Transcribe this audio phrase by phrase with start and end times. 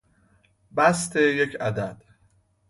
[0.75, 2.03] بسط یک عدد